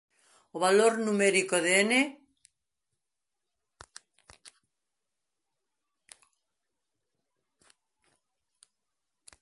[0.55, 1.91] O valor numérico de "n"!